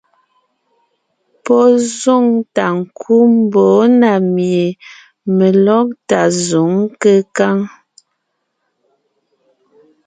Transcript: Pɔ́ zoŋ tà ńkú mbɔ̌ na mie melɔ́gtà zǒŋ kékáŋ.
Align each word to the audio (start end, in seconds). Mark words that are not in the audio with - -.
Pɔ́ 1.43 1.63
zoŋ 1.97 2.25
tà 2.55 2.65
ńkú 2.79 3.15
mbɔ̌ 3.37 3.73
na 3.99 4.11
mie 4.33 4.65
melɔ́gtà 5.37 6.21
zǒŋ 6.45 6.71
kékáŋ. 7.01 7.57